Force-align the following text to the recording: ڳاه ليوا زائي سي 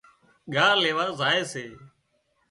ڳاه 0.53 0.73
ليوا 0.81 1.05
زائي 1.19 1.41
سي 1.51 1.65